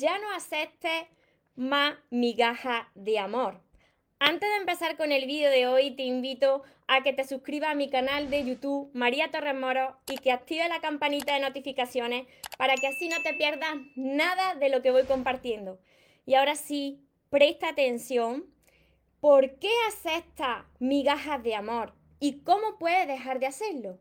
ya 0.00 0.18
no 0.18 0.32
aceptes 0.34 1.06
más 1.54 1.94
migajas 2.10 2.86
de 2.94 3.18
amor. 3.18 3.60
Antes 4.18 4.48
de 4.48 4.56
empezar 4.56 4.96
con 4.96 5.12
el 5.12 5.26
vídeo 5.26 5.50
de 5.50 5.66
hoy, 5.66 5.92
te 5.92 6.02
invito 6.02 6.62
a 6.88 7.02
que 7.02 7.12
te 7.12 7.24
suscribas 7.24 7.70
a 7.70 7.74
mi 7.74 7.88
canal 7.88 8.30
de 8.30 8.44
YouTube, 8.44 8.90
María 8.94 9.30
Torres 9.30 9.54
Moro, 9.54 9.96
y 10.10 10.16
que 10.18 10.32
active 10.32 10.68
la 10.68 10.80
campanita 10.80 11.34
de 11.34 11.40
notificaciones 11.40 12.26
para 12.58 12.74
que 12.74 12.86
así 12.86 13.08
no 13.08 13.22
te 13.22 13.34
pierdas 13.34 13.76
nada 13.94 14.54
de 14.54 14.68
lo 14.70 14.82
que 14.82 14.90
voy 14.90 15.04
compartiendo. 15.04 15.78
Y 16.26 16.34
ahora 16.34 16.54
sí, 16.54 17.02
presta 17.28 17.68
atención. 17.68 18.46
¿Por 19.20 19.58
qué 19.58 19.70
acepta 19.88 20.66
migajas 20.78 21.42
de 21.42 21.54
amor? 21.54 21.94
¿Y 22.20 22.40
cómo 22.40 22.78
puedes 22.78 23.06
dejar 23.06 23.38
de 23.38 23.46
hacerlo? 23.46 23.98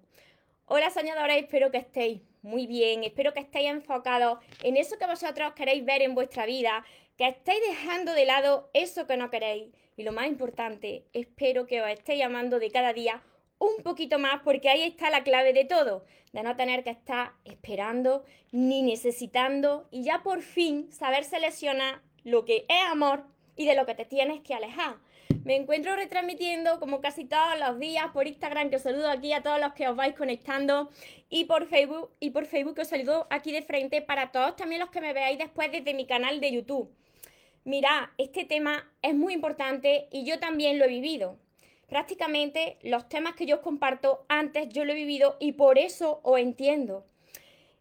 Hola 0.71 0.91
soñadores, 0.91 1.37
espero 1.37 1.71
que 1.71 1.79
estéis 1.79 2.21
muy 2.43 2.67
bien, 2.67 3.03
espero 3.03 3.33
que 3.33 3.39
estéis 3.39 3.71
enfocados 3.71 4.37
en 4.61 4.77
eso 4.77 4.99
que 4.99 5.07
vosotros 5.07 5.53
queréis 5.53 5.83
ver 5.83 6.03
en 6.03 6.13
vuestra 6.13 6.45
vida, 6.45 6.85
que 7.17 7.27
estéis 7.27 7.59
dejando 7.67 8.13
de 8.13 8.27
lado 8.27 8.69
eso 8.75 9.07
que 9.07 9.17
no 9.17 9.31
queréis. 9.31 9.73
Y 9.97 10.03
lo 10.03 10.11
más 10.11 10.27
importante, 10.27 11.05
espero 11.11 11.65
que 11.65 11.81
os 11.81 11.89
estéis 11.89 12.19
llamando 12.19 12.59
de 12.59 12.69
cada 12.69 12.93
día 12.93 13.23
un 13.57 13.81
poquito 13.81 14.19
más 14.19 14.41
porque 14.43 14.69
ahí 14.69 14.83
está 14.83 15.09
la 15.09 15.23
clave 15.23 15.53
de 15.53 15.65
todo, 15.65 16.05
de 16.33 16.43
no 16.43 16.55
tener 16.55 16.83
que 16.83 16.91
estar 16.91 17.31
esperando 17.45 18.23
ni 18.51 18.83
necesitando 18.83 19.87
y 19.89 20.03
ya 20.03 20.21
por 20.21 20.43
fin 20.43 20.91
saber 20.91 21.23
seleccionar 21.23 22.03
lo 22.23 22.45
que 22.45 22.67
es 22.69 22.83
amor 22.91 23.25
y 23.55 23.65
de 23.65 23.73
lo 23.73 23.87
que 23.87 23.95
te 23.95 24.05
tienes 24.05 24.41
que 24.41 24.53
alejar. 24.53 24.97
Me 25.49 25.55
encuentro 25.55 25.95
retransmitiendo 25.95 26.79
como 26.79 27.01
casi 27.01 27.25
todos 27.25 27.57
los 27.59 27.79
días 27.79 28.05
por 28.13 28.27
Instagram, 28.27 28.69
que 28.69 28.75
os 28.75 28.83
saludo 28.83 29.09
aquí 29.09 29.33
a 29.33 29.41
todos 29.41 29.59
los 29.59 29.73
que 29.73 29.87
os 29.87 29.95
vais 29.95 30.15
conectando, 30.15 30.91
y 31.27 31.45
por 31.45 31.65
Facebook, 31.65 32.11
y 32.19 32.29
por 32.29 32.45
Facebook 32.45 32.75
que 32.75 32.81
os 32.81 32.87
saludo 32.87 33.25
aquí 33.31 33.51
de 33.51 33.63
frente 33.63 34.03
para 34.03 34.31
todos 34.31 34.55
también 34.55 34.79
los 34.79 34.91
que 34.91 35.01
me 35.01 35.11
veáis 35.11 35.39
después 35.39 35.71
desde 35.71 35.95
mi 35.95 36.05
canal 36.05 36.39
de 36.39 36.51
YouTube. 36.51 36.93
Mira, 37.63 38.13
este 38.19 38.45
tema 38.45 38.91
es 39.01 39.15
muy 39.15 39.33
importante 39.33 40.07
y 40.11 40.23
yo 40.23 40.39
también 40.39 40.77
lo 40.77 40.85
he 40.85 40.89
vivido. 40.89 41.37
Prácticamente 41.87 42.77
los 42.83 43.09
temas 43.09 43.33
que 43.33 43.47
yo 43.47 43.55
os 43.55 43.61
comparto 43.61 44.25
antes 44.29 44.69
yo 44.69 44.85
lo 44.85 44.91
he 44.91 44.95
vivido 44.95 45.35
y 45.39 45.53
por 45.53 45.79
eso 45.79 46.19
os 46.21 46.39
entiendo. 46.39 47.05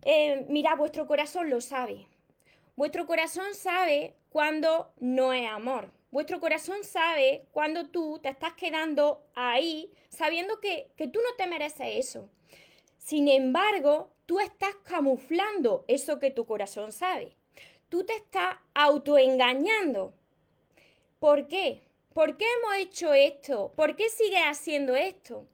Eh, 0.05 0.47
mira, 0.49 0.75
vuestro 0.75 1.07
corazón 1.07 1.51
lo 1.51 1.61
sabe. 1.61 2.07
Vuestro 2.77 3.07
corazón 3.07 3.55
sabe 3.55 4.15
cuando 4.31 4.91
no 5.01 5.35
es 5.35 5.47
amor. 5.49 5.98
Vuestro 6.11 6.41
corazón 6.41 6.85
sabe 6.85 7.47
cuando 7.53 7.89
tú 7.89 8.19
te 8.23 8.31
estás 8.31 8.55
quedando 8.55 9.27
ahí 9.35 9.93
sabiendo 10.09 10.59
que, 10.61 10.91
que 10.97 11.07
tú 11.07 11.21
no 11.21 11.35
te 11.37 11.47
mereces 11.47 11.87
eso. 11.97 12.31
Sin 12.97 13.29
embargo, 13.29 14.11
tú 14.25 14.41
estás 14.41 14.75
camuflando 14.85 15.85
eso 15.87 16.19
que 16.19 16.31
tu 16.31 16.47
corazón 16.47 16.93
sabe. 16.93 17.37
Tú 17.89 18.05
te 18.05 18.15
estás 18.15 18.57
autoengañando. 18.75 20.15
¿Por 21.19 21.47
qué? 21.47 21.83
¿Por 22.15 22.37
qué 22.37 22.47
hemos 22.59 22.77
hecho 22.77 23.13
esto? 23.13 23.73
¿Por 23.77 23.95
qué 23.95 24.09
sigues 24.09 24.43
haciendo 24.45 24.97
esto? 24.97 25.47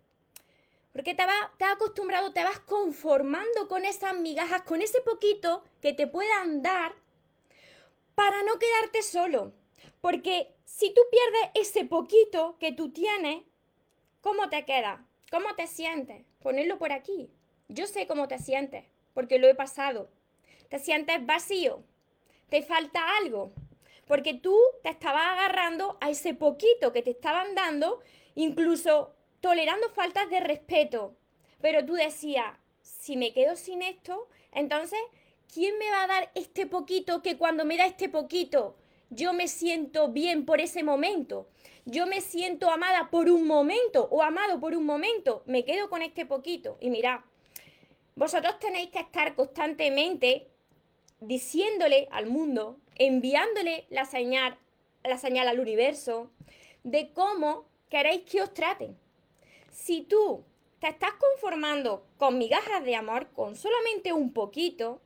Porque 0.92 1.14
te, 1.14 1.24
te 1.58 1.64
has 1.64 1.72
acostumbrado, 1.72 2.32
te 2.32 2.44
vas 2.44 2.60
conformando 2.60 3.66
con 3.66 3.84
esas 3.84 4.14
migajas, 4.16 4.62
con 4.62 4.80
ese 4.80 5.00
poquito 5.00 5.64
que 5.80 5.92
te 5.92 6.06
puedan 6.06 6.62
dar 6.62 6.94
para 8.14 8.42
no 8.44 8.58
quedarte 8.58 9.02
solo. 9.02 9.52
Porque 10.04 10.54
si 10.66 10.92
tú 10.92 11.00
pierdes 11.10 11.50
ese 11.54 11.86
poquito 11.86 12.58
que 12.58 12.72
tú 12.72 12.90
tienes, 12.90 13.42
¿cómo 14.20 14.50
te 14.50 14.66
queda? 14.66 15.02
¿Cómo 15.30 15.54
te 15.54 15.66
sientes? 15.66 16.26
Ponerlo 16.42 16.76
por 16.76 16.92
aquí. 16.92 17.30
Yo 17.68 17.86
sé 17.86 18.06
cómo 18.06 18.28
te 18.28 18.38
sientes, 18.38 18.84
porque 19.14 19.38
lo 19.38 19.48
he 19.48 19.54
pasado. 19.54 20.10
Te 20.68 20.78
sientes 20.78 21.24
vacío, 21.24 21.84
te 22.50 22.60
falta 22.60 23.16
algo, 23.16 23.54
porque 24.06 24.34
tú 24.34 24.54
te 24.82 24.90
estabas 24.90 25.24
agarrando 25.24 25.96
a 26.02 26.10
ese 26.10 26.34
poquito 26.34 26.92
que 26.92 27.00
te 27.00 27.12
estaban 27.12 27.54
dando, 27.54 28.02
incluso 28.34 29.14
tolerando 29.40 29.88
faltas 29.88 30.28
de 30.28 30.40
respeto. 30.40 31.16
Pero 31.62 31.82
tú 31.86 31.94
decías, 31.94 32.58
si 32.82 33.16
me 33.16 33.32
quedo 33.32 33.56
sin 33.56 33.80
esto, 33.80 34.28
entonces, 34.52 35.00
¿quién 35.50 35.78
me 35.78 35.88
va 35.88 36.02
a 36.02 36.08
dar 36.08 36.30
este 36.34 36.66
poquito 36.66 37.22
que 37.22 37.38
cuando 37.38 37.64
me 37.64 37.78
da 37.78 37.86
este 37.86 38.10
poquito 38.10 38.76
yo 39.14 39.32
me 39.32 39.48
siento 39.48 40.08
bien 40.08 40.44
por 40.44 40.60
ese 40.60 40.82
momento, 40.82 41.48
yo 41.84 42.06
me 42.06 42.20
siento 42.20 42.70
amada 42.70 43.10
por 43.10 43.28
un 43.28 43.46
momento 43.46 44.08
o 44.10 44.22
amado 44.22 44.58
por 44.58 44.74
un 44.74 44.84
momento, 44.84 45.42
me 45.46 45.64
quedo 45.64 45.88
con 45.88 46.02
este 46.02 46.26
poquito. 46.26 46.76
Y 46.80 46.90
mira, 46.90 47.24
vosotros 48.16 48.58
tenéis 48.58 48.90
que 48.90 49.00
estar 49.00 49.34
constantemente 49.34 50.48
diciéndole 51.20 52.08
al 52.10 52.26
mundo, 52.26 52.78
enviándole 52.96 53.86
la 53.90 54.04
señal, 54.04 54.58
la 55.02 55.18
señal 55.18 55.48
al 55.48 55.60
universo 55.60 56.30
de 56.82 57.12
cómo 57.12 57.66
queréis 57.88 58.22
que 58.22 58.42
os 58.42 58.52
traten. 58.52 58.98
Si 59.70 60.02
tú 60.02 60.44
te 60.80 60.88
estás 60.88 61.12
conformando 61.14 62.06
con 62.16 62.38
migajas 62.38 62.84
de 62.84 62.96
amor, 62.96 63.28
con 63.32 63.56
solamente 63.56 64.12
un 64.12 64.32
poquito, 64.32 65.00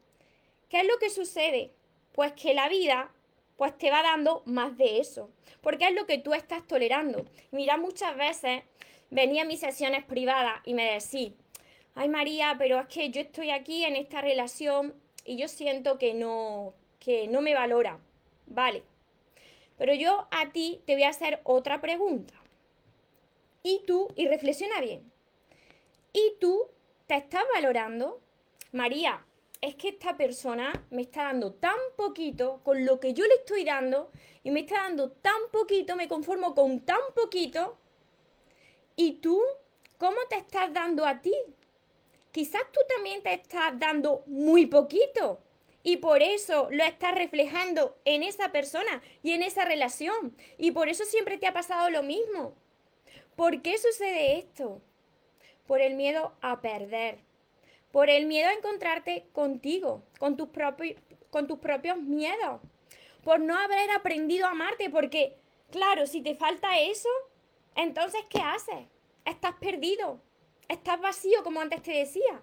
¿qué 0.68 0.80
es 0.80 0.86
lo 0.86 0.98
que 0.98 1.10
sucede? 1.10 1.74
Pues 2.12 2.32
que 2.32 2.54
la 2.54 2.68
vida 2.68 3.12
pues 3.58 3.76
te 3.76 3.90
va 3.90 4.02
dando 4.04 4.42
más 4.46 4.78
de 4.78 5.00
eso, 5.00 5.30
porque 5.60 5.88
es 5.88 5.92
lo 5.92 6.06
que 6.06 6.18
tú 6.18 6.32
estás 6.32 6.64
tolerando. 6.66 7.26
Mira, 7.50 7.76
muchas 7.76 8.16
veces 8.16 8.62
venía 9.10 9.42
a 9.42 9.46
mis 9.46 9.58
sesiones 9.58 10.04
privadas 10.04 10.60
y 10.64 10.74
me 10.74 10.92
decía, 10.92 11.32
ay 11.96 12.08
María, 12.08 12.54
pero 12.56 12.78
es 12.78 12.86
que 12.86 13.10
yo 13.10 13.20
estoy 13.20 13.50
aquí 13.50 13.84
en 13.84 13.96
esta 13.96 14.20
relación 14.20 14.94
y 15.24 15.36
yo 15.36 15.48
siento 15.48 15.98
que 15.98 16.14
no, 16.14 16.72
que 17.00 17.26
no 17.26 17.40
me 17.40 17.52
valora. 17.52 17.98
Vale, 18.46 18.84
pero 19.76 19.92
yo 19.92 20.28
a 20.30 20.50
ti 20.52 20.80
te 20.86 20.94
voy 20.94 21.02
a 21.02 21.08
hacer 21.10 21.40
otra 21.42 21.80
pregunta. 21.80 22.34
Y 23.64 23.82
tú, 23.88 24.06
y 24.14 24.28
reflexiona 24.28 24.80
bien, 24.80 25.10
¿y 26.12 26.34
tú 26.40 26.68
te 27.08 27.16
estás 27.16 27.42
valorando? 27.52 28.20
María, 28.70 29.26
es 29.60 29.74
que 29.74 29.88
esta 29.88 30.16
persona 30.16 30.72
me 30.90 31.02
está 31.02 31.24
dando 31.24 31.52
tan 31.52 31.78
poquito 31.96 32.60
con 32.62 32.84
lo 32.84 33.00
que 33.00 33.12
yo 33.12 33.26
le 33.26 33.34
estoy 33.34 33.64
dando 33.64 34.10
y 34.42 34.50
me 34.50 34.60
está 34.60 34.82
dando 34.82 35.10
tan 35.10 35.40
poquito, 35.52 35.96
me 35.96 36.08
conformo 36.08 36.54
con 36.54 36.80
tan 36.80 37.00
poquito. 37.14 37.76
¿Y 38.94 39.14
tú 39.14 39.40
cómo 39.98 40.16
te 40.28 40.36
estás 40.36 40.72
dando 40.72 41.04
a 41.04 41.20
ti? 41.20 41.34
Quizás 42.30 42.62
tú 42.72 42.80
también 42.88 43.22
te 43.22 43.34
estás 43.34 43.78
dando 43.78 44.22
muy 44.26 44.66
poquito 44.66 45.40
y 45.82 45.96
por 45.96 46.22
eso 46.22 46.68
lo 46.70 46.84
estás 46.84 47.14
reflejando 47.14 47.96
en 48.04 48.22
esa 48.22 48.52
persona 48.52 49.02
y 49.22 49.32
en 49.32 49.42
esa 49.42 49.64
relación. 49.64 50.36
Y 50.56 50.70
por 50.70 50.88
eso 50.88 51.04
siempre 51.04 51.38
te 51.38 51.46
ha 51.46 51.52
pasado 51.52 51.90
lo 51.90 52.02
mismo. 52.02 52.54
¿Por 53.34 53.62
qué 53.62 53.78
sucede 53.78 54.38
esto? 54.38 54.80
Por 55.66 55.80
el 55.80 55.94
miedo 55.94 56.32
a 56.40 56.60
perder 56.60 57.27
por 57.92 58.10
el 58.10 58.26
miedo 58.26 58.48
a 58.48 58.54
encontrarte 58.54 59.26
contigo, 59.32 60.02
con 60.18 60.36
tus, 60.36 60.48
propios, 60.48 61.00
con 61.30 61.46
tus 61.46 61.58
propios 61.58 61.98
miedos, 61.98 62.60
por 63.22 63.40
no 63.40 63.58
haber 63.58 63.90
aprendido 63.90 64.46
a 64.46 64.50
amarte, 64.50 64.90
porque, 64.90 65.36
claro, 65.70 66.06
si 66.06 66.22
te 66.22 66.34
falta 66.34 66.78
eso, 66.78 67.08
entonces, 67.74 68.20
¿qué 68.28 68.40
haces? 68.40 68.86
Estás 69.24 69.54
perdido, 69.54 70.20
estás 70.68 71.00
vacío, 71.00 71.42
como 71.42 71.60
antes 71.60 71.82
te 71.82 71.92
decía. 71.92 72.42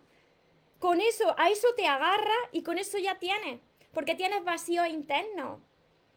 Con 0.79 1.01
eso, 1.01 1.35
a 1.37 1.49
eso 1.49 1.67
te 1.75 1.87
agarra 1.87 2.35
y 2.51 2.63
con 2.63 2.77
eso 2.77 2.97
ya 2.97 3.17
tienes, 3.17 3.59
porque 3.93 4.15
tienes 4.15 4.43
vacío 4.43 4.85
interno, 4.85 5.61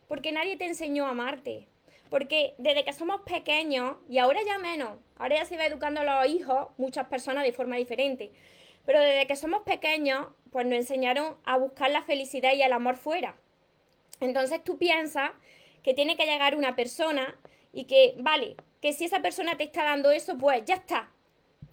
porque 0.08 0.32
nadie 0.32 0.56
te 0.56 0.66
enseñó 0.66 1.06
a 1.06 1.10
amarte. 1.10 1.68
Porque 2.10 2.54
desde 2.58 2.84
que 2.84 2.92
somos 2.92 3.20
pequeños, 3.22 3.96
y 4.08 4.18
ahora 4.18 4.40
ya 4.42 4.58
menos, 4.58 4.98
ahora 5.18 5.36
ya 5.36 5.44
se 5.44 5.56
va 5.56 5.66
educando 5.66 6.00
a 6.00 6.04
los 6.04 6.32
hijos, 6.32 6.68
muchas 6.78 7.06
personas 7.08 7.44
de 7.44 7.52
forma 7.52 7.76
diferente, 7.76 8.32
pero 8.88 9.00
desde 9.00 9.26
que 9.26 9.36
somos 9.36 9.64
pequeños, 9.64 10.28
pues 10.50 10.64
nos 10.64 10.76
enseñaron 10.76 11.36
a 11.44 11.58
buscar 11.58 11.90
la 11.90 12.00
felicidad 12.00 12.54
y 12.54 12.62
el 12.62 12.72
amor 12.72 12.96
fuera. 12.96 13.36
Entonces 14.18 14.64
tú 14.64 14.78
piensas 14.78 15.30
que 15.82 15.92
tiene 15.92 16.16
que 16.16 16.24
llegar 16.24 16.56
una 16.56 16.74
persona 16.74 17.38
y 17.70 17.84
que, 17.84 18.14
vale, 18.16 18.56
que 18.80 18.94
si 18.94 19.04
esa 19.04 19.20
persona 19.20 19.58
te 19.58 19.64
está 19.64 19.84
dando 19.84 20.10
eso, 20.10 20.38
pues 20.38 20.64
ya 20.64 20.76
está. 20.76 21.10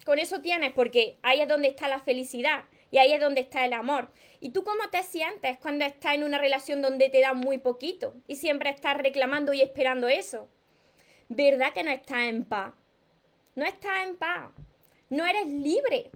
Con 0.04 0.18
eso 0.18 0.42
tienes, 0.42 0.74
porque 0.74 1.16
ahí 1.22 1.40
es 1.40 1.48
donde 1.48 1.68
está 1.68 1.88
la 1.88 2.00
felicidad 2.00 2.64
y 2.90 2.98
ahí 2.98 3.14
es 3.14 3.20
donde 3.22 3.40
está 3.40 3.64
el 3.64 3.72
amor. 3.72 4.10
¿Y 4.40 4.50
tú 4.50 4.62
cómo 4.62 4.90
te 4.90 5.02
sientes 5.02 5.56
cuando 5.56 5.86
estás 5.86 6.16
en 6.16 6.22
una 6.22 6.36
relación 6.36 6.82
donde 6.82 7.08
te 7.08 7.22
dan 7.22 7.38
muy 7.38 7.56
poquito 7.56 8.12
y 8.26 8.36
siempre 8.36 8.68
estás 8.68 8.94
reclamando 8.98 9.54
y 9.54 9.62
esperando 9.62 10.06
eso? 10.06 10.50
¿Verdad 11.30 11.72
que 11.72 11.82
no 11.82 11.92
estás 11.92 12.24
en 12.24 12.44
paz? 12.44 12.74
No 13.54 13.64
estás 13.64 14.06
en 14.06 14.18
paz. 14.18 14.50
No 15.08 15.24
eres 15.24 15.46
libre. 15.46 16.10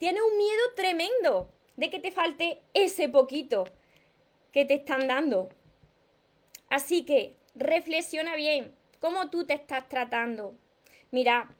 Tienes 0.00 0.22
un 0.22 0.38
miedo 0.38 0.62
tremendo 0.76 1.52
de 1.76 1.90
que 1.90 1.98
te 1.98 2.10
falte 2.10 2.62
ese 2.72 3.10
poquito 3.10 3.68
que 4.50 4.64
te 4.64 4.72
están 4.72 5.06
dando. 5.06 5.50
Así 6.70 7.04
que 7.04 7.36
reflexiona 7.54 8.34
bien 8.34 8.74
cómo 8.98 9.28
tú 9.28 9.44
te 9.44 9.52
estás 9.52 9.86
tratando. 9.90 10.54
Mira, 11.10 11.54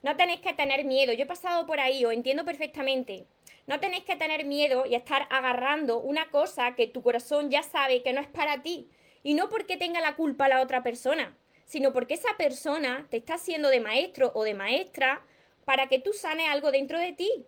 no 0.00 0.16
tenéis 0.16 0.40
que 0.42 0.52
tener 0.52 0.84
miedo. 0.84 1.12
Yo 1.12 1.24
he 1.24 1.26
pasado 1.26 1.66
por 1.66 1.80
ahí, 1.80 2.04
os 2.04 2.12
entiendo 2.12 2.44
perfectamente. 2.44 3.26
No 3.66 3.80
tenéis 3.80 4.04
que 4.04 4.14
tener 4.14 4.44
miedo 4.44 4.86
y 4.86 4.94
estar 4.94 5.26
agarrando 5.28 5.98
una 5.98 6.30
cosa 6.30 6.76
que 6.76 6.86
tu 6.86 7.02
corazón 7.02 7.50
ya 7.50 7.64
sabe 7.64 8.04
que 8.04 8.12
no 8.12 8.20
es 8.20 8.28
para 8.28 8.62
ti. 8.62 8.90
Y 9.24 9.34
no 9.34 9.48
porque 9.48 9.76
tenga 9.76 10.00
la 10.00 10.14
culpa 10.14 10.46
la 10.46 10.62
otra 10.62 10.84
persona, 10.84 11.36
sino 11.64 11.92
porque 11.92 12.14
esa 12.14 12.36
persona 12.38 13.08
te 13.10 13.16
está 13.16 13.34
haciendo 13.34 13.70
de 13.70 13.80
maestro 13.80 14.30
o 14.36 14.44
de 14.44 14.54
maestra 14.54 15.26
para 15.64 15.88
que 15.88 15.98
tú 15.98 16.12
sanes 16.12 16.48
algo 16.48 16.70
dentro 16.70 17.00
de 17.00 17.12
ti, 17.12 17.44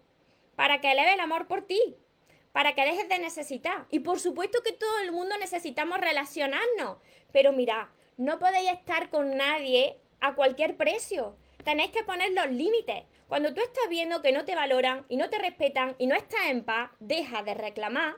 para 0.57 0.81
que 0.81 0.93
eleve 0.93 1.15
el 1.15 1.21
amor 1.21 1.47
por 1.47 1.67
ti, 1.67 1.81
para 2.53 2.75
que 2.75 2.85
dejes 2.85 3.09
de 3.09 3.19
necesitar. 3.19 3.87
Y 3.91 4.01
por 4.01 4.21
supuesto 4.21 4.63
que 4.63 4.73
todo 4.73 4.99
el 5.01 5.13
mundo 5.13 5.37
necesitamos 5.39 6.01
relacionarnos, 6.01 6.99
pero 7.33 7.53
mira, 7.53 7.91
no 8.17 8.39
podéis 8.39 8.73
estar 8.73 9.11
con 9.11 9.37
nadie 9.37 9.99
a 10.21 10.35
cualquier 10.35 10.77
precio. 10.77 11.37
Tenéis 11.65 11.91
que 11.91 12.05
poner 12.05 12.33
los 12.33 12.51
límites. 12.51 13.05
Cuando 13.29 13.55
tú 13.55 13.61
estás 13.61 13.89
viendo 13.89 14.23
que 14.23 14.33
no 14.33 14.45
te 14.45 14.55
valoran 14.55 15.05
y 15.09 15.17
no 15.17 15.31
te 15.31 15.39
respetan 15.39 15.97
y 15.99 16.07
no 16.07 16.15
estás 16.15 16.47
en 16.49 16.63
paz, 16.63 16.91
deja 17.01 17.43
de 17.43 17.55
reclamar 17.55 18.17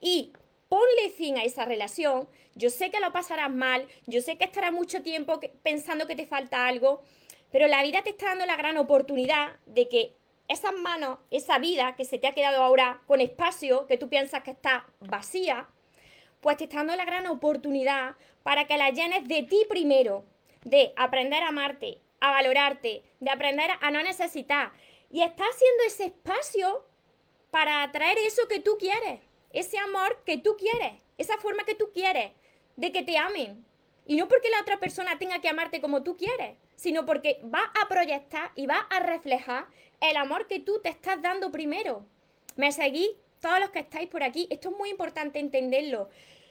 y 0.00 0.32
ponle 0.68 1.10
fin 1.16 1.38
a 1.38 1.44
esa 1.44 1.64
relación. 1.64 2.28
Yo 2.54 2.70
sé 2.70 2.90
que 2.90 3.00
lo 3.00 3.12
pasarás 3.12 3.50
mal, 3.50 3.86
yo 4.06 4.20
sé 4.20 4.36
que 4.36 4.44
estarás 4.44 4.72
mucho 4.72 5.02
tiempo 5.02 5.40
pensando 5.62 6.06
que 6.06 6.16
te 6.16 6.26
falta 6.26 6.66
algo, 6.66 7.02
pero 7.50 7.68
la 7.68 7.82
vida 7.82 8.02
te 8.02 8.10
está 8.10 8.26
dando 8.26 8.46
la 8.46 8.56
gran 8.56 8.76
oportunidad 8.76 9.56
de 9.66 9.88
que 9.88 10.16
esas 10.48 10.74
manos, 10.74 11.18
esa 11.30 11.58
vida 11.58 11.96
que 11.96 12.04
se 12.04 12.18
te 12.18 12.26
ha 12.26 12.34
quedado 12.34 12.62
ahora 12.62 13.02
con 13.06 13.20
espacio, 13.20 13.86
que 13.86 13.98
tú 13.98 14.08
piensas 14.08 14.42
que 14.42 14.52
está 14.52 14.86
vacía, 15.00 15.68
pues 16.40 16.56
te 16.56 16.64
está 16.64 16.78
dando 16.78 16.96
la 16.96 17.04
gran 17.04 17.26
oportunidad 17.26 18.16
para 18.42 18.66
que 18.66 18.76
la 18.76 18.90
llenes 18.90 19.26
de 19.28 19.44
ti 19.44 19.64
primero, 19.68 20.24
de 20.64 20.92
aprender 20.96 21.42
a 21.42 21.48
amarte, 21.48 22.00
a 22.20 22.30
valorarte, 22.30 23.02
de 23.20 23.30
aprender 23.30 23.70
a 23.80 23.90
no 23.90 24.02
necesitar. 24.02 24.72
Y 25.10 25.22
está 25.22 25.44
haciendo 25.44 25.84
ese 25.86 26.04
espacio 26.06 26.86
para 27.50 27.82
atraer 27.82 28.18
eso 28.18 28.48
que 28.48 28.60
tú 28.60 28.76
quieres, 28.78 29.20
ese 29.52 29.78
amor 29.78 30.22
que 30.24 30.38
tú 30.38 30.56
quieres, 30.56 30.94
esa 31.18 31.36
forma 31.38 31.64
que 31.64 31.74
tú 31.74 31.90
quieres, 31.92 32.32
de 32.76 32.92
que 32.92 33.02
te 33.02 33.18
amen. 33.18 33.64
Y 34.06 34.16
no 34.16 34.26
porque 34.26 34.50
la 34.50 34.60
otra 34.60 34.80
persona 34.80 35.18
tenga 35.18 35.40
que 35.40 35.48
amarte 35.48 35.80
como 35.80 36.02
tú 36.02 36.16
quieres, 36.16 36.56
sino 36.82 37.06
porque 37.06 37.40
va 37.44 37.70
a 37.80 37.86
proyectar 37.86 38.50
y 38.56 38.66
va 38.66 38.80
a 38.90 38.98
reflejar 38.98 39.68
el 40.00 40.16
amor 40.16 40.48
que 40.48 40.58
tú 40.58 40.80
te 40.82 40.88
estás 40.88 41.22
dando 41.22 41.52
primero. 41.52 42.04
¿Me 42.56 42.72
seguís? 42.72 43.10
Todos 43.38 43.60
los 43.60 43.70
que 43.70 43.78
estáis 43.78 44.08
por 44.08 44.24
aquí, 44.24 44.48
esto 44.50 44.70
es 44.70 44.76
muy 44.76 44.90
importante 44.90 45.38
entenderlo. 45.38 46.08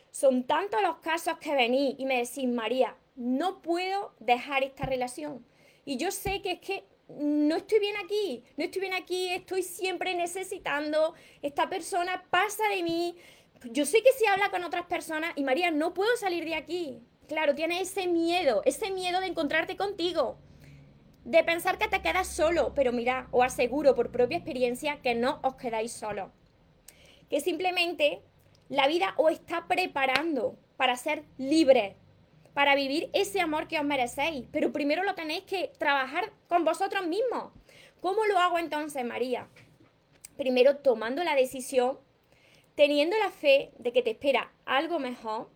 Son 0.09 0.45
tantos 0.45 0.81
los 0.81 0.99
casos 0.99 1.37
que 1.37 1.53
venís 1.53 1.95
y 1.97 2.05
me 2.05 2.19
decís, 2.19 2.47
María, 2.47 2.95
no 3.17 3.61
puedo 3.61 4.13
dejar 4.19 4.63
esta 4.63 4.85
relación. 4.85 5.45
Y 5.83 5.97
yo 5.97 6.11
sé 6.11 6.41
que 6.41 6.53
es 6.53 6.59
que 6.61 6.85
no 7.09 7.57
estoy 7.57 7.79
bien 7.79 7.97
aquí, 8.01 8.41
no 8.55 8.63
estoy 8.63 8.79
bien 8.79 8.93
aquí, 8.93 9.33
estoy 9.33 9.63
siempre 9.63 10.15
necesitando, 10.15 11.13
esta 11.41 11.67
persona 11.67 12.23
pasa 12.29 12.69
de 12.69 12.83
mí. 12.83 13.17
Yo 13.65 13.85
sé 13.85 14.01
que 14.01 14.13
si 14.13 14.25
habla 14.27 14.49
con 14.49 14.63
otras 14.63 14.85
personas 14.85 15.33
y 15.35 15.43
María, 15.43 15.71
no 15.71 15.93
puedo 15.93 16.15
salir 16.15 16.45
de 16.45 16.55
aquí. 16.55 17.01
Claro, 17.31 17.55
tiene 17.55 17.79
ese 17.79 18.07
miedo, 18.07 18.61
ese 18.65 18.91
miedo 18.91 19.21
de 19.21 19.27
encontrarte 19.27 19.77
contigo 19.77 20.37
de 21.23 21.45
pensar 21.45 21.77
que 21.77 21.87
te 21.87 22.01
quedas 22.01 22.27
solo, 22.27 22.73
pero 22.75 22.91
mira, 22.91 23.29
os 23.31 23.45
aseguro 23.45 23.95
por 23.95 24.11
propia 24.11 24.35
experiencia 24.35 24.99
que 25.01 25.15
no 25.15 25.39
os 25.41 25.55
quedáis 25.55 25.93
solos. 25.93 26.29
Que 27.29 27.39
simplemente 27.39 28.21
la 28.67 28.85
vida 28.85 29.13
os 29.15 29.31
está 29.31 29.65
preparando 29.69 30.59
para 30.75 30.97
ser 30.97 31.23
libres, 31.37 31.95
para 32.53 32.75
vivir 32.75 33.09
ese 33.13 33.39
amor 33.39 33.69
que 33.69 33.79
os 33.79 33.85
merecéis, 33.85 34.45
pero 34.51 34.73
primero 34.73 35.05
lo 35.05 35.15
tenéis 35.15 35.43
que 35.43 35.71
trabajar 35.77 36.33
con 36.49 36.65
vosotros 36.65 37.07
mismos. 37.07 37.53
¿Cómo 38.01 38.25
lo 38.25 38.39
hago 38.39 38.59
entonces, 38.59 39.05
María? 39.05 39.47
Primero 40.35 40.79
tomando 40.79 41.23
la 41.23 41.35
decisión, 41.35 41.97
teniendo 42.75 43.17
la 43.19 43.29
fe 43.29 43.71
de 43.77 43.93
que 43.93 44.01
te 44.01 44.09
espera 44.09 44.51
algo 44.65 44.99
mejor 44.99 45.49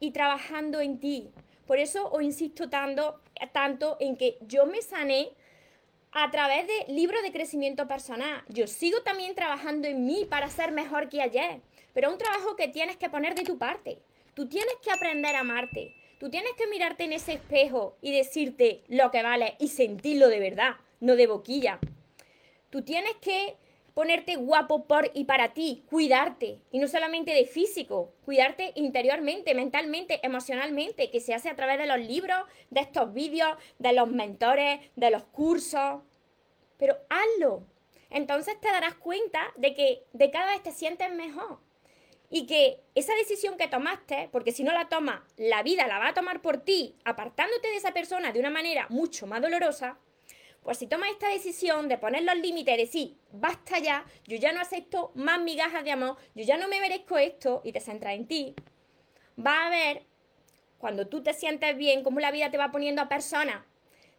y 0.00 0.10
trabajando 0.10 0.80
en 0.80 0.98
ti, 1.00 1.30
por 1.66 1.78
eso 1.78 2.08
os 2.10 2.22
insisto 2.22 2.68
tanto, 2.70 3.20
tanto 3.52 3.96
en 4.00 4.16
que 4.16 4.38
yo 4.42 4.66
me 4.66 4.82
sané 4.82 5.30
a 6.12 6.30
través 6.30 6.66
de 6.66 6.92
libros 6.92 7.22
de 7.22 7.32
crecimiento 7.32 7.88
personal. 7.88 8.44
Yo 8.48 8.66
sigo 8.66 9.02
también 9.02 9.34
trabajando 9.34 9.88
en 9.88 10.06
mí 10.06 10.26
para 10.28 10.48
ser 10.48 10.72
mejor 10.72 11.08
que 11.08 11.20
ayer, 11.20 11.60
pero 11.92 12.08
es 12.08 12.12
un 12.14 12.18
trabajo 12.18 12.56
que 12.56 12.68
tienes 12.68 12.96
que 12.96 13.10
poner 13.10 13.34
de 13.34 13.42
tu 13.42 13.58
parte. 13.58 13.98
Tú 14.34 14.48
tienes 14.48 14.74
que 14.82 14.92
aprender 14.92 15.34
a 15.34 15.40
amarte. 15.40 15.94
Tú 16.18 16.30
tienes 16.30 16.52
que 16.56 16.66
mirarte 16.68 17.04
en 17.04 17.12
ese 17.12 17.34
espejo 17.34 17.98
y 18.00 18.12
decirte 18.12 18.82
lo 18.88 19.10
que 19.10 19.22
vale 19.22 19.56
y 19.58 19.68
sentirlo 19.68 20.28
de 20.28 20.40
verdad, 20.40 20.76
no 21.00 21.14
de 21.16 21.26
boquilla. 21.26 21.78
Tú 22.70 22.82
tienes 22.82 23.14
que 23.16 23.56
ponerte 23.96 24.36
guapo 24.36 24.86
por 24.86 25.10
y 25.14 25.24
para 25.24 25.54
ti, 25.54 25.82
cuidarte, 25.88 26.60
y 26.70 26.80
no 26.80 26.86
solamente 26.86 27.32
de 27.32 27.46
físico, 27.46 28.12
cuidarte 28.26 28.72
interiormente, 28.74 29.54
mentalmente, 29.54 30.20
emocionalmente, 30.22 31.10
que 31.10 31.18
se 31.18 31.32
hace 31.32 31.48
a 31.48 31.56
través 31.56 31.78
de 31.78 31.86
los 31.86 31.98
libros, 32.00 32.42
de 32.68 32.80
estos 32.80 33.14
vídeos, 33.14 33.56
de 33.78 33.94
los 33.94 34.10
mentores, 34.10 34.80
de 34.96 35.10
los 35.10 35.24
cursos. 35.24 36.02
Pero 36.76 36.98
hazlo. 37.08 37.62
Entonces 38.10 38.60
te 38.60 38.68
darás 38.68 38.96
cuenta 38.96 39.40
de 39.56 39.72
que 39.72 40.04
de 40.12 40.30
cada 40.30 40.52
vez 40.52 40.62
te 40.62 40.72
sientes 40.72 41.10
mejor. 41.14 41.60
Y 42.28 42.44
que 42.44 42.82
esa 42.94 43.14
decisión 43.14 43.56
que 43.56 43.66
tomaste, 43.66 44.28
porque 44.30 44.52
si 44.52 44.62
no 44.62 44.74
la 44.74 44.90
tomas, 44.90 45.22
la 45.38 45.62
vida 45.62 45.86
la 45.86 45.98
va 45.98 46.08
a 46.08 46.14
tomar 46.14 46.42
por 46.42 46.58
ti, 46.58 46.96
apartándote 47.06 47.68
de 47.68 47.76
esa 47.76 47.94
persona 47.94 48.30
de 48.30 48.40
una 48.40 48.50
manera 48.50 48.88
mucho 48.90 49.26
más 49.26 49.40
dolorosa, 49.40 49.98
pues 50.66 50.78
si 50.78 50.88
tomas 50.88 51.10
esta 51.12 51.28
decisión 51.28 51.88
de 51.88 51.96
poner 51.96 52.24
los 52.24 52.36
límites, 52.38 52.76
de 52.76 52.82
decir, 52.82 53.16
basta 53.30 53.78
ya, 53.78 54.04
yo 54.26 54.36
ya 54.36 54.52
no 54.52 54.60
acepto 54.60 55.12
más 55.14 55.40
migajas 55.40 55.84
de 55.84 55.92
amor, 55.92 56.16
yo 56.34 56.42
ya 56.42 56.56
no 56.56 56.66
me 56.66 56.80
merezco 56.80 57.18
esto 57.18 57.60
y 57.62 57.70
te 57.70 57.78
centras 57.78 58.14
en 58.14 58.26
ti, 58.26 58.52
va 59.38 59.66
a 59.66 59.70
ver, 59.70 60.02
cuando 60.78 61.06
tú 61.06 61.22
te 61.22 61.34
sientes 61.34 61.76
bien, 61.76 62.02
cómo 62.02 62.18
la 62.18 62.32
vida 62.32 62.50
te 62.50 62.58
va 62.58 62.72
poniendo 62.72 63.00
a 63.00 63.08
personas. 63.08 63.62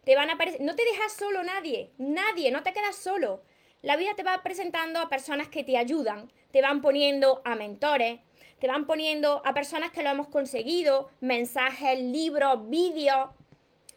Te 0.04 0.16
van 0.16 0.30
a 0.30 0.38
no 0.60 0.74
te 0.74 0.84
dejas 0.86 1.12
solo 1.12 1.42
nadie, 1.42 1.92
nadie, 1.98 2.50
no 2.50 2.62
te 2.62 2.72
quedas 2.72 2.96
solo. 2.96 3.42
La 3.82 3.96
vida 3.96 4.14
te 4.16 4.22
va 4.22 4.42
presentando 4.42 5.00
a 5.00 5.10
personas 5.10 5.48
que 5.48 5.64
te 5.64 5.76
ayudan, 5.76 6.32
te 6.50 6.62
van 6.62 6.80
poniendo 6.80 7.42
a 7.44 7.56
mentores, 7.56 8.20
te 8.58 8.68
van 8.68 8.86
poniendo 8.86 9.42
a 9.44 9.52
personas 9.52 9.90
que 9.90 10.02
lo 10.02 10.08
hemos 10.08 10.28
conseguido, 10.28 11.10
mensajes, 11.20 12.00
libros, 12.00 12.70
vídeos, 12.70 13.28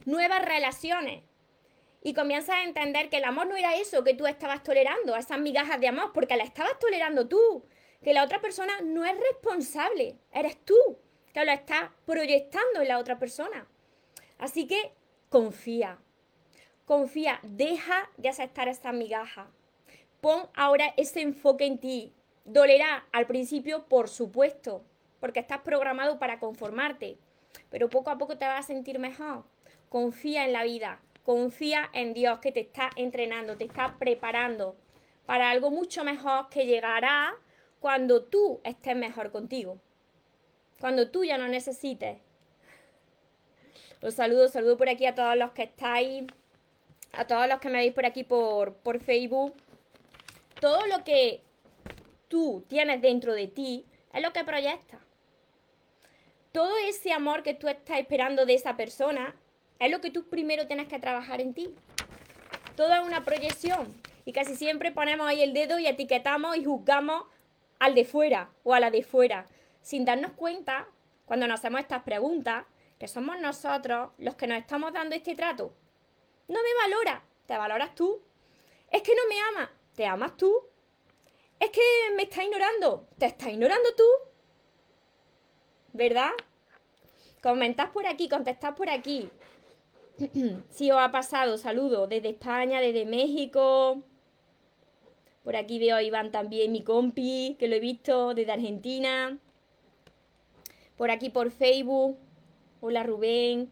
nuevas 0.04 0.44
relaciones 0.44 1.31
y 2.02 2.14
comienzas 2.14 2.56
a 2.56 2.64
entender 2.64 3.10
que 3.10 3.18
el 3.18 3.26
amor 3.26 3.48
no 3.48 3.56
era 3.56 3.76
eso 3.76 4.04
que 4.04 4.14
tú 4.14 4.26
estabas 4.26 4.64
tolerando, 4.64 5.16
esas 5.16 5.40
migajas 5.40 5.80
de 5.80 5.88
amor, 5.88 6.12
porque 6.14 6.36
la 6.36 6.44
estabas 6.44 6.80
tolerando 6.80 7.28
tú, 7.28 7.64
que 8.04 8.14
la 8.14 8.24
otra 8.24 8.42
persona 8.42 8.74
no 8.82 9.06
es 9.06 9.16
responsable, 9.18 10.18
eres 10.32 10.58
tú 10.66 10.76
que 11.34 11.46
lo 11.46 11.52
estás 11.52 11.92
proyectando 12.06 12.82
en 12.82 12.88
la 12.88 12.98
otra 12.98 13.20
persona. 13.20 13.68
Así 14.38 14.68
que 14.68 14.94
confía, 15.30 16.00
confía, 16.86 17.40
deja 17.44 18.10
de 18.18 18.30
aceptar 18.30 18.68
esas 18.68 18.94
migajas. 18.94 19.48
Pon 20.20 20.50
ahora 20.56 20.94
ese 20.98 21.22
enfoque 21.22 21.66
en 21.66 21.80
ti. 21.80 22.14
Dolerá 22.44 23.06
al 23.12 23.28
principio, 23.28 23.86
por 23.88 24.10
supuesto, 24.10 24.84
porque 25.20 25.40
estás 25.40 25.62
programado 25.62 26.20
para 26.20 26.40
conformarte, 26.40 27.18
pero 27.70 27.90
poco 27.90 28.10
a 28.10 28.18
poco 28.18 28.38
te 28.38 28.46
vas 28.46 28.60
a 28.60 28.68
sentir 28.68 29.00
mejor. 29.00 29.46
Confía 29.90 30.46
en 30.46 30.54
la 30.54 30.64
vida, 30.64 31.00
Confía 31.24 31.90
en 31.94 32.14
Dios 32.14 32.40
que 32.40 32.52
te 32.52 32.62
está 32.62 32.90
entrenando, 32.96 33.58
te 33.58 33.66
está 33.66 33.98
preparando 33.98 34.76
para 35.26 35.50
algo 35.50 35.70
mucho 35.70 36.04
mejor 36.04 36.50
que 36.50 36.66
llegará 36.66 37.36
cuando 37.80 38.24
tú 38.24 38.60
estés 38.64 38.96
mejor 38.96 39.32
contigo. 39.32 39.80
Cuando 40.80 41.10
tú 41.10 41.24
ya 41.24 41.38
no 41.38 41.48
necesites. 41.48 42.18
Os 44.02 44.16
saludo, 44.16 44.48
saludo 44.48 44.78
por 44.78 44.90
aquí 44.90 45.06
a 45.06 45.14
todos 45.14 45.36
los 45.36 45.52
que 45.52 45.64
estáis, 45.64 46.24
a 47.14 47.28
todos 47.28 47.48
los 47.48 47.60
que 47.60 47.70
me 47.70 47.78
veis 47.78 47.94
por 47.94 48.06
aquí 48.06 48.24
por, 48.24 48.74
por 48.76 49.00
Facebook. 49.00 49.54
Todo 50.60 50.86
lo 50.88 51.04
que 51.04 51.42
tú 52.28 52.64
tienes 52.68 53.02
dentro 53.02 53.34
de 53.34 53.48
ti 53.48 53.86
es 54.14 54.22
lo 54.22 54.34
que 54.34 54.44
proyectas. 54.44 55.00
Todo 56.52 56.78
ese 56.90 57.14
amor 57.14 57.44
que 57.44 57.54
tú 57.54 57.68
estás 57.68 58.00
esperando 58.00 58.46
de 58.46 58.56
esa 58.56 58.76
persona 58.76 59.36
es 59.82 59.92
lo 59.92 60.00
que 60.00 60.12
tú 60.12 60.30
primero 60.30 60.68
tienes 60.68 60.88
que 60.88 61.00
trabajar 61.00 61.42
en 61.42 61.56
ti. 61.56 61.74
Toda 62.76 63.02
una 63.02 63.26
proyección. 63.26 63.94
Y 64.26 64.32
casi 64.32 64.56
siempre 64.56 64.92
ponemos 64.92 65.28
ahí 65.28 65.42
el 65.42 65.54
dedo 65.54 65.80
y 65.80 65.88
etiquetamos 65.88 66.56
y 66.56 66.64
juzgamos 66.64 67.26
al 67.80 67.96
de 67.96 68.06
fuera 68.06 68.52
o 68.64 68.76
a 68.76 68.80
la 68.80 68.92
de 68.92 69.02
fuera, 69.02 69.48
sin 69.82 70.06
darnos 70.06 70.34
cuenta, 70.34 70.88
cuando 71.26 71.48
nos 71.48 71.60
hacemos 71.60 71.82
estas 71.82 72.04
preguntas, 72.04 72.66
que 73.00 73.08
somos 73.08 73.40
nosotros 73.40 74.12
los 74.20 74.36
que 74.36 74.46
nos 74.46 74.60
estamos 74.60 74.94
dando 74.94 75.16
este 75.16 75.34
trato. 75.34 75.74
No 76.48 76.60
me 76.62 76.74
valora, 76.84 77.24
te 77.48 77.58
valoras 77.58 77.96
tú. 77.96 78.22
Es 78.92 79.02
que 79.02 79.16
no 79.16 79.22
me 79.28 79.42
ama, 79.42 79.72
te 79.96 80.06
amas 80.06 80.38
tú. 80.38 80.56
Es 81.60 81.72
que 81.72 81.82
me 82.16 82.24
está 82.24 82.44
ignorando, 82.44 83.08
te 83.18 83.26
está 83.26 83.50
ignorando 83.50 83.96
tú. 83.96 84.04
¿Verdad? 85.94 86.30
Comentás 87.42 87.90
por 87.90 88.06
aquí, 88.06 88.30
contestás 88.30 88.76
por 88.76 88.88
aquí. 88.88 89.32
si 90.70 90.92
os 90.92 91.00
ha 91.00 91.12
pasado, 91.12 91.58
saludo 91.58 92.08
desde 92.08 92.30
España, 92.30 92.80
desde 92.80 93.06
México. 93.06 94.04
Por 95.44 95.56
aquí 95.56 95.80
veo 95.80 95.96
a 95.96 96.04
Iván 96.04 96.32
también, 96.32 96.72
mi 96.72 96.84
compi, 96.84 97.56
que 97.60 97.68
lo 97.68 97.76
he 97.76 97.80
visto 97.80 98.34
desde 98.34 98.52
Argentina. 98.52 99.40
Por 100.98 101.10
aquí 101.10 101.30
por 101.30 101.50
Facebook. 101.52 102.18
Hola 102.82 103.04
Rubén. 103.04 103.72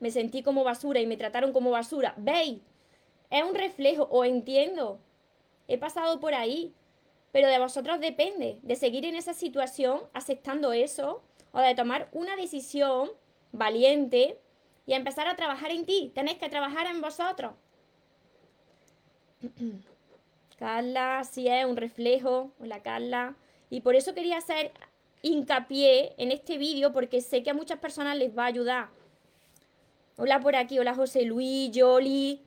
Me 0.00 0.10
sentí 0.10 0.42
como 0.42 0.64
basura 0.64 1.00
y 1.00 1.06
me 1.06 1.16
trataron 1.16 1.52
como 1.52 1.70
basura. 1.70 2.14
¿Veis? 2.16 2.60
Es 3.30 3.42
un 3.42 3.54
reflejo, 3.54 4.04
o 4.10 4.24
entiendo. 4.24 5.00
He 5.68 5.78
pasado 5.78 6.20
por 6.20 6.34
ahí. 6.34 6.74
Pero 7.32 7.48
de 7.48 7.58
vosotros 7.58 8.00
depende, 8.00 8.60
de 8.62 8.76
seguir 8.76 9.04
en 9.04 9.16
esa 9.16 9.34
situación 9.34 10.02
aceptando 10.12 10.72
eso 10.72 11.22
o 11.52 11.58
de 11.58 11.74
tomar 11.74 12.08
una 12.12 12.36
decisión 12.36 13.10
valiente 13.54 14.38
y 14.84 14.92
empezar 14.92 15.26
a 15.28 15.36
trabajar 15.36 15.70
en 15.70 15.86
ti. 15.86 16.12
Tenéis 16.14 16.38
que 16.38 16.48
trabajar 16.48 16.86
en 16.86 17.00
vosotros. 17.00 17.54
Carla, 20.58 21.24
sí 21.24 21.48
es 21.48 21.64
un 21.64 21.76
reflejo. 21.76 22.52
Hola 22.60 22.82
Carla. 22.82 23.36
Y 23.70 23.80
por 23.80 23.94
eso 23.94 24.14
quería 24.14 24.38
hacer 24.38 24.72
hincapié 25.22 26.14
en 26.18 26.32
este 26.32 26.58
vídeo 26.58 26.92
porque 26.92 27.20
sé 27.20 27.42
que 27.42 27.50
a 27.50 27.54
muchas 27.54 27.78
personas 27.78 28.16
les 28.16 28.36
va 28.36 28.44
a 28.44 28.48
ayudar. 28.48 28.88
Hola 30.16 30.38
por 30.40 30.54
aquí, 30.54 30.78
hola 30.78 30.94
José 30.94 31.24
Luis, 31.24 31.70
Yoli. 31.70 32.42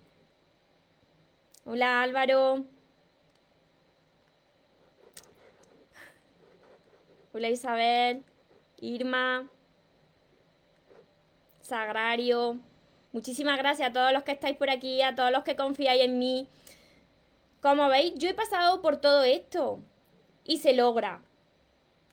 Hola 1.66 2.02
Álvaro. 2.02 2.66
Hola 7.34 7.50
Isabel, 7.50 8.24
Irma, 8.80 9.48
Sagrario. 11.68 12.60
Muchísimas 13.12 13.58
gracias 13.58 13.90
a 13.90 13.92
todos 13.92 14.14
los 14.14 14.24
que 14.24 14.32
estáis 14.32 14.56
por 14.56 14.70
aquí, 14.70 15.02
a 15.02 15.16
todos 15.16 15.32
los 15.32 15.44
que 15.44 15.58
confiáis 15.58 16.02
en 16.02 16.18
mí. 16.18 16.48
Como 17.62 17.90
veis, 17.90 18.14
yo 18.16 18.30
he 18.30 18.34
pasado 18.34 18.82
por 18.82 19.02
todo 19.02 19.26
esto 19.26 19.80
y 20.46 20.60
se 20.60 20.72
logra 20.72 21.22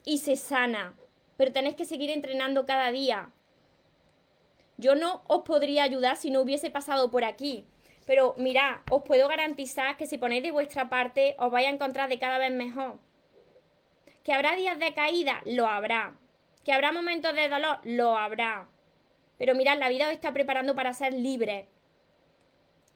y 0.05 0.19
se 0.19 0.35
sana, 0.35 0.95
pero 1.37 1.53
tenéis 1.53 1.77
que 1.77 1.85
seguir 1.85 2.11
entrenando 2.11 2.67
cada 2.67 2.91
día. 2.91 3.31
Yo 4.77 4.97
no 4.97 5.23
os 5.29 5.43
podría 5.43 5.85
ayudar 5.85 6.17
si 6.17 6.33
no 6.33 6.41
hubiese 6.41 6.71
pasado 6.71 7.13
por 7.13 7.23
aquí. 7.23 7.65
Pero 8.07 8.35
mirad, 8.37 8.79
os 8.91 9.05
puedo 9.05 9.29
garantizar 9.29 9.97
que 9.97 10.09
si 10.09 10.19
ponéis 10.19 10.43
de 10.43 10.51
vuestra 10.51 10.89
parte 10.89 11.37
os 11.39 11.53
vais 11.53 11.69
a 11.69 11.71
encontrar 11.71 12.09
de 12.09 12.19
cada 12.19 12.39
vez 12.39 12.53
mejor. 12.53 12.99
¿Que 14.25 14.33
habrá 14.33 14.57
días 14.57 14.81
de 14.81 14.95
caída? 14.95 15.43
Lo 15.47 15.69
habrá. 15.69 16.17
¿Que 16.65 16.73
habrá 16.73 16.91
momentos 16.91 17.33
de 17.37 17.49
dolor? 17.49 17.79
Lo 17.85 18.19
habrá. 18.19 18.69
Pero 19.45 19.59
mirad, 19.59 19.79
la 19.79 19.91
vida 19.91 20.07
os 20.07 20.13
está 20.15 20.33
preparando 20.33 20.75
para 20.75 20.95
ser 20.95 21.13
libre. 21.13 21.69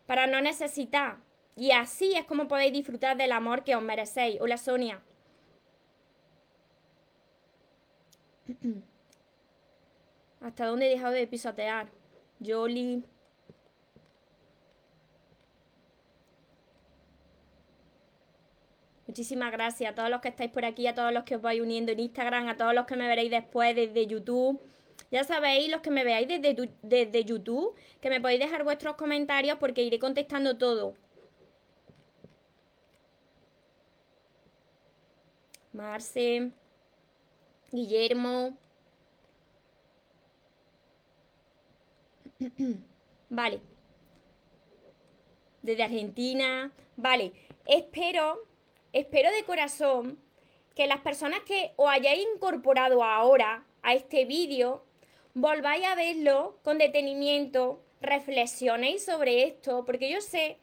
Para 0.07 0.27
no 0.27 0.41
necesitar. 0.41 1.19
Y 1.57 1.73
así 1.73 2.15
es 2.15 2.25
como 2.25 2.49
podéis 2.49 2.73
disfrutar 2.73 3.19
del 3.19 3.33
amor 3.33 3.65
que 3.65 3.77
os 3.77 3.83
merecéis. 3.83 4.41
Hola 4.41 4.57
Sonia. 4.57 5.03
¿Hasta 10.41 10.65
dónde 10.65 10.87
he 10.87 10.89
dejado 10.89 11.13
de 11.13 11.27
pisotear? 11.27 11.91
Jolie. 12.43 13.03
Muchísimas 19.07 19.53
gracias 19.53 19.93
a 19.93 19.95
todos 19.95 20.09
los 20.09 20.23
que 20.23 20.29
estáis 20.29 20.51
por 20.51 20.65
aquí, 20.65 20.87
a 20.87 20.95
todos 20.95 21.13
los 21.13 21.25
que 21.25 21.37
os 21.37 21.43
vais 21.43 21.61
uniendo 21.61 21.93
en 21.93 22.01
Instagram, 22.01 22.49
a 22.49 22.57
todos 22.57 22.73
los 22.73 22.87
que 22.87 22.97
me 22.97 23.07
veréis 23.07 23.31
después 23.31 23.77
desde 23.77 24.07
YouTube. 24.07 24.59
Ya 25.11 25.25
sabéis, 25.25 25.71
los 25.71 25.81
que 25.81 25.91
me 25.91 26.05
veáis 26.05 26.29
desde, 26.29 26.71
desde 26.83 27.25
YouTube, 27.25 27.75
que 28.01 28.11
me 28.11 28.21
podéis 28.21 28.41
dejar 28.41 28.65
vuestros 28.65 28.97
comentarios 28.97 29.59
porque 29.59 29.83
iré 29.83 29.99
contestando 29.99 30.59
todo. 30.59 30.95
Marce, 35.73 36.51
Guillermo. 37.71 38.59
vale. 43.31 43.61
Desde 45.63 45.83
Argentina. 45.85 46.73
Vale. 46.97 47.33
Espero 47.65 48.49
espero 48.93 49.31
de 49.31 49.45
corazón 49.45 50.19
que 50.75 50.87
las 50.87 51.01
personas 51.01 51.41
que 51.41 51.73
os 51.77 51.89
hayáis 51.89 52.27
incorporado 52.35 53.03
ahora 53.03 53.65
a 53.83 53.95
este 53.95 54.25
vídeo 54.25 54.85
volváis 55.41 55.85
a 55.87 55.95
verlo 55.95 56.59
con 56.65 56.79
detenimiento, 56.79 57.85
reflexionéis 58.01 59.05
sobre 59.05 59.45
esto, 59.45 59.85
porque 59.85 60.11
yo 60.11 60.21
sé 60.21 60.59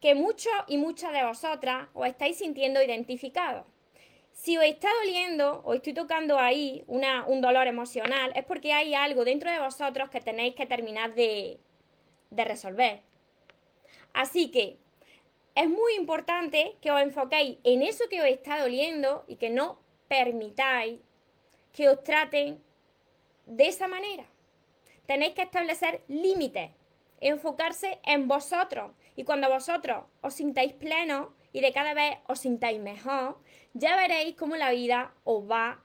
que 0.00 0.14
muchos 0.14 0.52
y 0.68 0.76
muchas 0.76 1.12
de 1.12 1.24
vosotras 1.24 1.88
os 1.94 2.06
estáis 2.06 2.38
sintiendo 2.38 2.80
identificados. 2.80 3.66
Si 4.32 4.56
os 4.56 4.64
está 4.64 4.88
doliendo 5.02 5.62
o 5.64 5.74
estoy 5.74 5.94
tocando 5.94 6.38
ahí 6.38 6.84
una, 6.86 7.26
un 7.26 7.40
dolor 7.40 7.66
emocional, 7.66 8.32
es 8.36 8.44
porque 8.44 8.72
hay 8.72 8.94
algo 8.94 9.24
dentro 9.24 9.50
de 9.50 9.58
vosotros 9.58 10.10
que 10.10 10.20
tenéis 10.20 10.54
que 10.54 10.66
terminar 10.66 11.14
de, 11.14 11.58
de 12.30 12.44
resolver. 12.44 13.02
Así 14.12 14.50
que 14.50 14.78
es 15.56 15.68
muy 15.68 15.94
importante 15.94 16.76
que 16.80 16.90
os 16.90 17.00
enfoquéis 17.00 17.58
en 17.64 17.82
eso 17.82 18.04
que 18.08 18.20
os 18.20 18.28
está 18.28 18.60
doliendo 18.60 19.24
y 19.26 19.36
que 19.36 19.50
no 19.50 19.80
permitáis 20.08 21.00
que 21.72 21.88
os 21.88 22.02
traten 22.04 22.63
de 23.46 23.68
esa 23.68 23.88
manera. 23.88 24.24
Tenéis 25.06 25.34
que 25.34 25.42
establecer 25.42 26.02
límites, 26.08 26.70
enfocarse 27.20 27.98
en 28.04 28.28
vosotros. 28.28 28.92
Y 29.16 29.24
cuando 29.24 29.48
vosotros 29.48 30.04
os 30.22 30.34
sintáis 30.34 30.72
plenos 30.72 31.28
y 31.52 31.60
de 31.60 31.72
cada 31.72 31.94
vez 31.94 32.18
os 32.26 32.40
sintáis 32.40 32.80
mejor, 32.80 33.38
ya 33.74 33.96
veréis 33.96 34.36
cómo 34.36 34.56
la 34.56 34.70
vida 34.70 35.14
os 35.24 35.48
va 35.48 35.82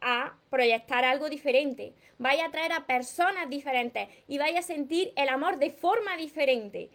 a 0.00 0.36
proyectar 0.50 1.04
algo 1.04 1.28
diferente. 1.28 1.94
Vais 2.18 2.42
a 2.42 2.50
traer 2.50 2.72
a 2.72 2.86
personas 2.86 3.48
diferentes 3.48 4.08
y 4.26 4.38
vais 4.38 4.56
a 4.56 4.62
sentir 4.62 5.12
el 5.16 5.28
amor 5.28 5.58
de 5.58 5.70
forma 5.70 6.16
diferente, 6.16 6.90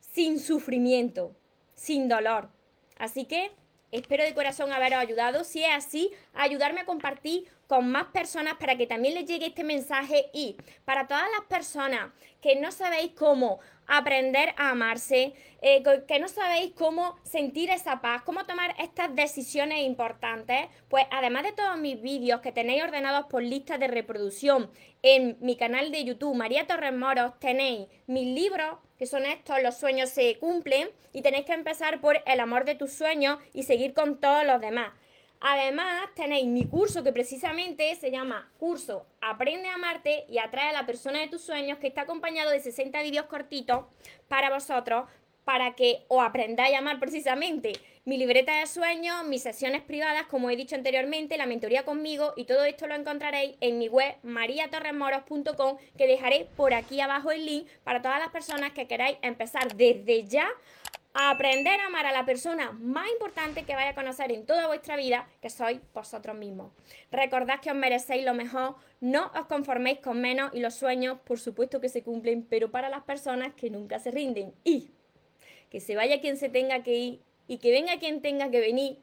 sin 0.00 0.38
sufrimiento 0.38 1.34
sin 1.82 2.08
dolor. 2.08 2.48
Así 2.96 3.24
que 3.24 3.50
espero 3.92 4.24
de 4.24 4.34
corazón 4.34 4.72
haberos 4.72 4.98
ayudado. 4.98 5.44
Si 5.44 5.62
es 5.62 5.70
así, 5.72 6.10
ayudarme 6.34 6.80
a 6.80 6.86
compartir 6.86 7.46
con 7.68 7.90
más 7.90 8.06
personas 8.06 8.54
para 8.58 8.76
que 8.76 8.86
también 8.86 9.14
les 9.14 9.26
llegue 9.26 9.46
este 9.46 9.64
mensaje 9.64 10.26
y 10.34 10.56
para 10.84 11.06
todas 11.06 11.24
las 11.38 11.46
personas 11.46 12.10
que 12.40 12.56
no 12.56 12.72
sabéis 12.72 13.12
cómo 13.12 13.60
aprender 13.86 14.54
a 14.56 14.70
amarse, 14.70 15.34
eh, 15.60 15.82
que 16.08 16.18
no 16.18 16.28
sabéis 16.28 16.72
cómo 16.72 17.16
sentir 17.22 17.70
esa 17.70 18.00
paz, 18.00 18.22
cómo 18.22 18.44
tomar 18.46 18.74
estas 18.78 19.14
decisiones 19.14 19.84
importantes, 19.84 20.68
pues 20.88 21.04
además 21.10 21.44
de 21.44 21.52
todos 21.52 21.78
mis 21.78 22.00
vídeos 22.00 22.40
que 22.40 22.52
tenéis 22.52 22.82
ordenados 22.82 23.26
por 23.26 23.42
listas 23.42 23.78
de 23.78 23.88
reproducción 23.88 24.70
en 25.02 25.36
mi 25.40 25.56
canal 25.56 25.90
de 25.90 26.04
YouTube, 26.04 26.34
María 26.34 26.66
Torres 26.66 26.92
Moros, 26.92 27.38
tenéis 27.38 27.88
mis 28.06 28.26
libros 28.26 28.78
que 29.02 29.06
son 29.06 29.26
estos, 29.26 29.60
los 29.64 29.76
sueños 29.78 30.10
se 30.10 30.38
cumplen 30.38 30.88
y 31.12 31.22
tenéis 31.22 31.44
que 31.44 31.54
empezar 31.54 32.00
por 32.00 32.22
el 32.24 32.38
amor 32.38 32.64
de 32.64 32.76
tus 32.76 32.92
sueños 32.92 33.40
y 33.52 33.64
seguir 33.64 33.94
con 33.94 34.20
todos 34.20 34.46
los 34.46 34.60
demás. 34.60 34.92
Además, 35.40 36.04
tenéis 36.14 36.46
mi 36.46 36.66
curso 36.66 37.02
que 37.02 37.12
precisamente 37.12 37.96
se 37.96 38.12
llama 38.12 38.48
Curso 38.60 39.04
Aprende 39.20 39.66
a 39.66 39.74
amarte 39.74 40.24
y 40.28 40.38
atrae 40.38 40.68
a 40.68 40.72
la 40.72 40.86
persona 40.86 41.18
de 41.18 41.26
tus 41.26 41.42
sueños, 41.42 41.78
que 41.78 41.88
está 41.88 42.02
acompañado 42.02 42.52
de 42.52 42.60
60 42.60 43.02
vídeos 43.02 43.26
cortitos 43.26 43.86
para 44.28 44.50
vosotros, 44.50 45.08
para 45.44 45.74
que 45.74 46.04
os 46.06 46.22
aprendáis 46.22 46.76
a 46.76 46.78
amar 46.78 47.00
precisamente. 47.00 47.72
Mi 48.04 48.18
libreta 48.18 48.58
de 48.58 48.66
sueños, 48.66 49.24
mis 49.26 49.44
sesiones 49.44 49.80
privadas, 49.80 50.26
como 50.26 50.50
he 50.50 50.56
dicho 50.56 50.74
anteriormente, 50.74 51.36
la 51.36 51.46
mentoría 51.46 51.84
conmigo 51.84 52.32
y 52.34 52.46
todo 52.46 52.64
esto 52.64 52.88
lo 52.88 52.96
encontraréis 52.96 53.54
en 53.60 53.78
mi 53.78 53.86
web 53.86 54.16
mariatorremoros.com 54.24 55.76
que 55.96 56.08
dejaré 56.08 56.48
por 56.56 56.74
aquí 56.74 57.00
abajo 57.00 57.30
el 57.30 57.46
link 57.46 57.68
para 57.84 58.02
todas 58.02 58.18
las 58.18 58.30
personas 58.30 58.72
que 58.72 58.88
queráis 58.88 59.18
empezar 59.22 59.76
desde 59.76 60.24
ya 60.24 60.48
aprender 61.14 61.78
a 61.78 61.86
amar 61.86 62.06
a 62.06 62.10
la 62.10 62.24
persona 62.24 62.72
más 62.72 63.08
importante 63.08 63.62
que 63.62 63.76
vaya 63.76 63.90
a 63.90 63.94
conocer 63.94 64.32
en 64.32 64.46
toda 64.46 64.66
vuestra 64.66 64.96
vida, 64.96 65.28
que 65.40 65.48
sois 65.48 65.78
vosotros 65.94 66.36
mismos. 66.36 66.72
Recordad 67.12 67.60
que 67.60 67.70
os 67.70 67.76
merecéis 67.76 68.24
lo 68.24 68.34
mejor, 68.34 68.74
no 69.00 69.30
os 69.38 69.46
conforméis 69.46 70.00
con 70.00 70.20
menos 70.20 70.50
y 70.52 70.58
los 70.58 70.74
sueños, 70.74 71.20
por 71.20 71.38
supuesto 71.38 71.80
que 71.80 71.88
se 71.88 72.02
cumplen, 72.02 72.42
pero 72.50 72.72
para 72.72 72.88
las 72.88 73.04
personas 73.04 73.54
que 73.54 73.70
nunca 73.70 74.00
se 74.00 74.10
rinden. 74.10 74.52
Y 74.64 74.90
que 75.70 75.78
se 75.78 75.94
vaya 75.94 76.20
quien 76.20 76.36
se 76.36 76.48
tenga 76.48 76.82
que 76.82 76.94
ir 76.94 77.31
y 77.48 77.58
que 77.58 77.70
venga 77.70 77.98
quien 77.98 78.22
tenga 78.22 78.50
que 78.50 78.60
venir, 78.60 78.98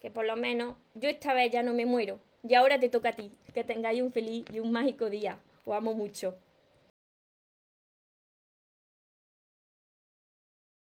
que 0.00 0.10
por 0.10 0.26
lo 0.26 0.36
menos 0.36 0.76
yo 0.94 1.08
esta 1.08 1.34
vez 1.34 1.50
ya 1.50 1.62
no 1.62 1.74
me 1.74 1.86
muero. 1.86 2.18
Y 2.46 2.54
ahora 2.54 2.80
te 2.80 2.88
toca 2.88 3.10
a 3.10 3.12
ti, 3.12 3.30
que 3.54 3.62
tengáis 3.62 4.02
un 4.02 4.12
feliz 4.12 4.44
y 4.52 4.58
un 4.58 4.72
mágico 4.72 5.08
día. 5.08 5.38
Os 5.64 5.76
amo 5.76 5.94
mucho. 5.94 6.34